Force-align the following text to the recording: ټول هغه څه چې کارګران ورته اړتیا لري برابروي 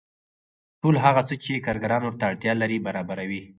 ټول 0.81 0.95
هغه 1.05 1.21
څه 1.27 1.35
چې 1.43 1.63
کارګران 1.65 2.01
ورته 2.03 2.23
اړتیا 2.29 2.53
لري 2.61 2.77
برابروي 2.87 3.43